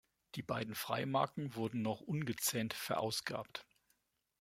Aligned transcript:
Die 0.33 0.41
beiden 0.41 0.73
Freimarken 0.73 1.53
wurden 1.53 1.83
noch 1.83 2.01
ungezähnt 2.01 2.73
verausgabt. 2.73 3.67